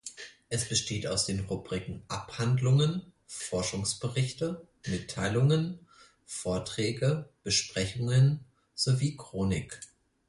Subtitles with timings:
[0.49, 5.77] Es besteht aus den Rubriken "Abhandlungen," "Forschungsberichte," "Mitteilungen,"
[6.25, 8.43] "Vorträge," "Besprechungen"
[8.73, 9.79] sowie "Chronik".